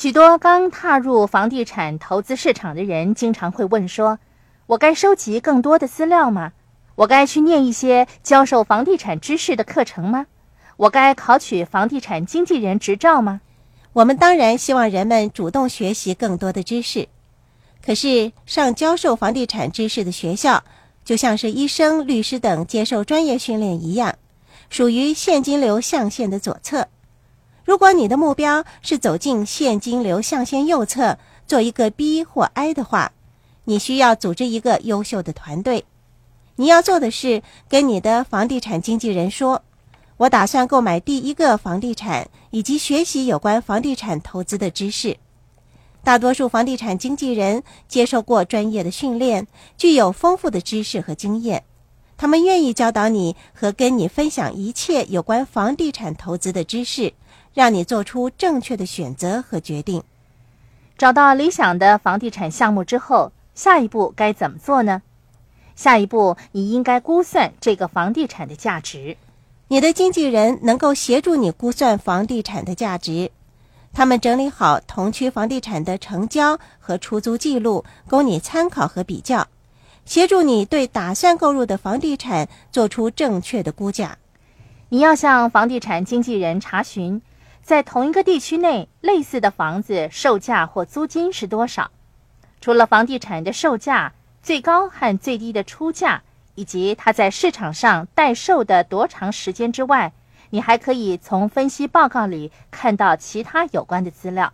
[0.00, 4.18] 许多刚踏入房地产投资市场的人，经常会问说
[4.64, 6.52] ：“我该收集更多的资料吗？
[6.94, 10.24] 我该去念一些教授房地产知识的课程吗？
[10.78, 13.42] 我该考取房地产经纪人执照吗？”
[13.92, 17.06] 我们当然希望人们主动学习更多的知识。
[17.84, 20.64] 可是，上教授房地产知识的学校，
[21.04, 24.14] 就像是医生、律师等接受专业训练一样，
[24.70, 26.88] 属于现金流象限的左侧。
[27.64, 33.12] 如果你的目标是走进现金流象限右侧，做一个 B 或 I 的话，
[33.64, 35.84] 你需要组织一个优秀的团队。
[36.56, 39.62] 你要做的是跟你的房地产经纪人说
[40.18, 45.16] ：“我打算购买第一个房地产，以及学习有关房地产投资的知识。”
[46.02, 49.46] 大多数房地产经纪人接受过专业的训练，
[49.76, 51.64] 具有丰富的知识和经验，
[52.16, 57.12] 他们愿意教导你和跟你分享一切有关房地产投资的知识。
[57.54, 60.02] 让你做出正确的选择和决定。
[60.96, 65.02] 找到理想的房地产项目之后，下一步该怎么做呢？
[65.74, 69.16] 下一步，你应该估算这个房地产的价值。
[69.68, 73.30] 你的经纪人能够协助你估算房地产的价值。
[73.92, 79.48] 他们整理好同区房地产的成交和出租记录，供你参考和比较，
[80.04, 84.18] 协助你对打算购入的房地产做出正确的估价。
[84.90, 87.22] 你要向房地产经纪人查询。
[87.70, 91.92] 在同一个地区内，类似的房子售价或租金是多少？
[92.60, 96.24] 除了房地产的售价、最高和最低的出价，
[96.56, 100.12] 以及它在市场上待售的多长时间之外，
[100.50, 104.52] 你还可以从分析报告里看到其他有关的资料。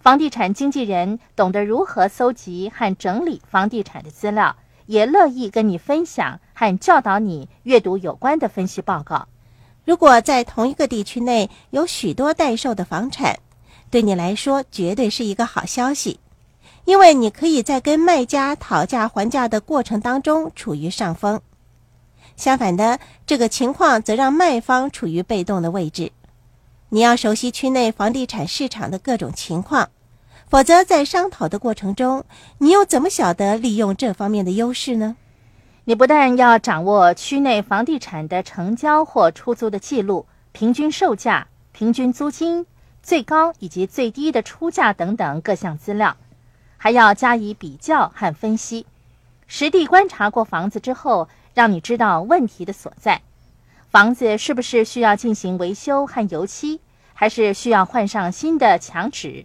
[0.00, 9.28] 房地产经纪人懂得如何搜集和整理房地产的资料，也乐意跟你分享和教导你阅读有关的分析报告。
[9.84, 13.38] 如果在同一个地区内有许多待售的房产，
[13.90, 16.18] 对你来说绝对是一个好消息，
[16.84, 21.40] 因为你可以在跟卖家讨价还价的过程当中处于上风。
[22.36, 26.10] 相反的，这个情况则让卖方处于被动的位置。
[26.88, 29.90] 你要熟悉区内房地产市场的各种情况，
[30.48, 32.24] 否则在商讨的过程中，
[32.58, 35.16] 你又怎么晓得利用这方面的优势呢？
[35.86, 42.64] 你不但要掌握区内房地产的成交或出租的记录、平均售价、平均租金、
[43.02, 46.16] 最高以及最低的出价等等各项资料，
[46.78, 48.86] 还要加以比较和分析。
[49.46, 53.20] 实地观察过房子之后，让你知道问题的所在：
[53.90, 56.80] 房子是不是需要进行维修和油漆，
[57.12, 59.44] 还是需要换上新的墙纸？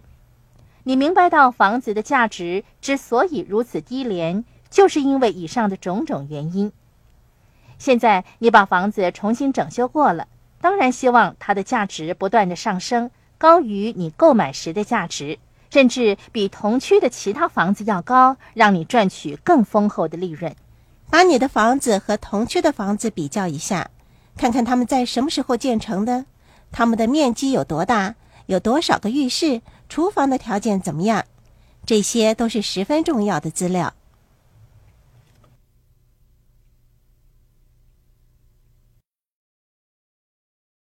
[0.84, 4.42] 你明白到房子的价值之所以如此低廉。
[4.70, 6.72] 就是因为以上的种种原因，
[7.78, 10.28] 现在你把房子重新整修过了，
[10.60, 15.38] 当然希望它的价值不断的上升，高于你购买时的价值，
[15.70, 20.54] 甚至比同区的其他房子要高，让你赚取更丰厚的利润。
[21.10, 23.90] 把你的房子和同区的房子比较一下，
[24.36, 26.26] 看看他们在什么时候建成的，
[26.70, 28.14] 他们的面积有多大，
[28.46, 31.24] 有多少个浴室，厨房的条件怎么样，
[31.84, 33.92] 这些都是十分重要的资料。